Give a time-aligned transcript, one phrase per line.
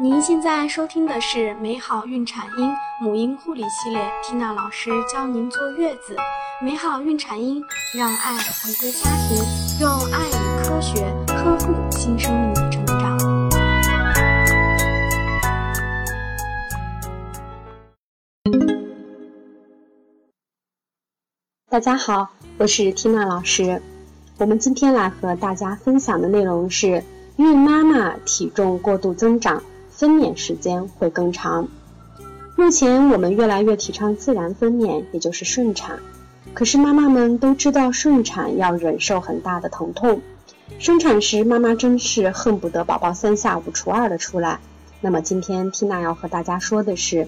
[0.00, 6.14] 您现在收听的是美好孕产婴母婴护理系列，缇娜老师教您坐月子。
[6.62, 7.60] 美好孕产婴，
[7.96, 9.42] 让爱回归家庭，
[9.80, 13.18] 用爱与科学呵护新生命的成长。
[21.68, 23.82] 大家好，我是缇娜老师。
[24.38, 27.02] 我们今天来和大家分享的内容是
[27.36, 29.60] 孕妈妈体重过度增长。
[29.98, 31.66] 分娩时间会更长。
[32.54, 35.98] 目前我们越来越提倡自然分娩，也就是顺产。
[36.54, 40.22] 可是妈妈们都知道顺产要忍受很大的疼痛，
[40.78, 44.60] 生产时妈妈真是恨不得宝宝三下五除二的出来。
[45.00, 47.26] 那么今天缇娜要和大家说的是，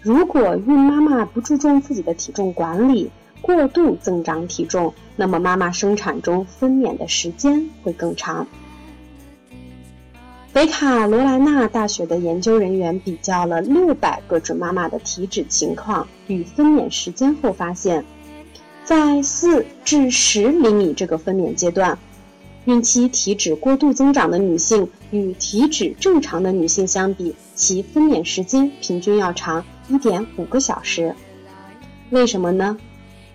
[0.00, 3.10] 如果孕妈妈不注重自己的体重管理，
[3.40, 8.46] 过度增长体重，那么妈妈生产中分娩的时间会更长。
[10.52, 18.04] 北卡罗来纳大学的研究人员比较了六百个准妈妈的体脂情况与分娩时间后发现，
[18.84, 21.98] 在四至十厘米这个分娩阶段，
[22.66, 31.14] 孕期体脂过度增长的女性与体脂正常的女性相比，其分娩时间平均要长一点五个小时。
[32.10, 32.76] 为什么呢？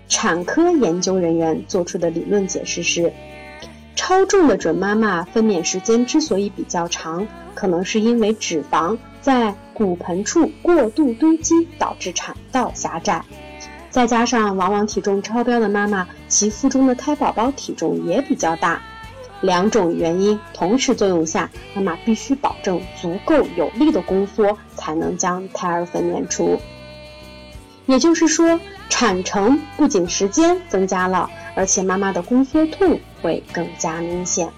[0.06, 3.12] 产科研究人员做出的理论解释是。
[4.08, 13.22] 超重的准妈妈分娩时间之所以比较长，可能是因为脂肪在骨盆处过度堆积，导致产道狭窄。
[13.90, 18.80] 再加上往往体重超标的妈妈，其腹中的胎宝宝体重也比较大。
[19.42, 26.58] 两种原因同时作用下，妈妈必须保证足够有力的宫缩，才能将胎儿分娩出。
[27.84, 34.48] 也就是说，产程不仅时间增加了，而且妈妈的宫缩痛会更加明显。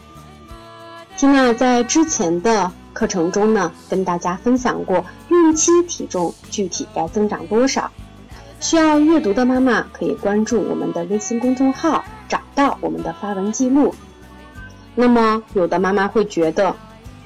[1.16, 7.90] 缇娜在之前的课程中呢，跟大家分享过孕期体重具体该增长多少。
[8.60, 13.94] 需要阅读的妈妈可以关注我们的微信公众号，找到我们的发文记录。
[14.94, 16.76] 那么，有的妈妈会觉得，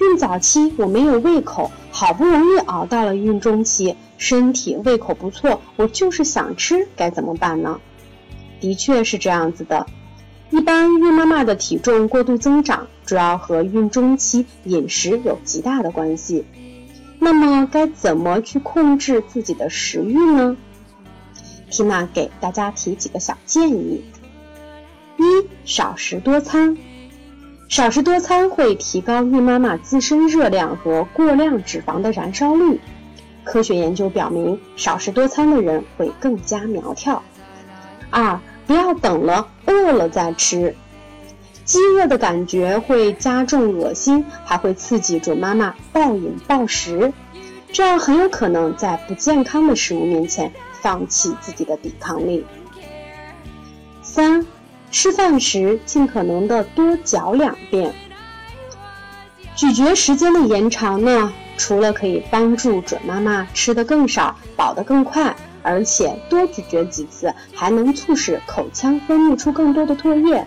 [0.00, 3.96] 孕早期我没有胃口，好不容易熬到了孕中期。
[4.18, 7.80] 身体胃口不错，我就是想吃，该怎么办呢？
[8.64, 9.86] 的确是这样子的。
[10.48, 16.47] 一般孕妈妈的体重过度增长，主要和孕中期饮食有极大的关系。
[17.19, 20.56] 那么该怎么去控制自己的食欲呢？
[21.69, 24.02] 缇娜给大家提几个小建议：
[25.19, 25.22] 一、
[25.66, 26.78] 少食多餐。
[27.69, 32.81] 少食多餐会提高孕妈妈自身热量和过量脂肪的燃烧率。
[33.44, 37.22] 科学研究表明，少食多餐的人会更加苗条。
[38.10, 40.75] 二，不要等了饿了再吃，
[41.64, 47.12] 饥饿的感觉会加重恶心，还会刺激准妈妈暴饮暴食，
[47.72, 52.44] 这样很有可能在不健康的食物面前放弃自己的抵抗力。
[54.02, 54.47] 三，
[54.91, 57.94] 吃饭时尽可能的多嚼两遍，
[59.56, 61.32] 咀嚼时间的延长呢？
[61.56, 70.47] 除了可以帮助准妈妈吃得更少、饱得更快，而且多咀嚼几次，还能促使口腔分泌出更多的唾液，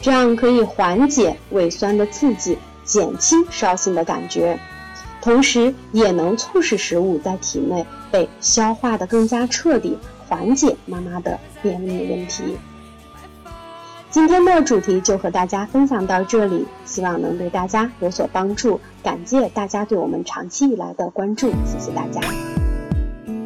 [0.00, 4.58] 这样可以缓解胃酸的刺激，减轻烧心的感觉，
[5.20, 12.56] 同时也能促使食物在体内被消化得更加彻底，缓解妈妈的便秘问题。
[14.10, 18.80] 今天的主题就和大家分享到这里，希望能对大家有所帮助。
[19.02, 22.20] 感谢大家对我们长期以来的关注，谢谢大家。